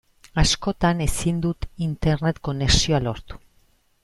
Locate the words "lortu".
3.11-3.41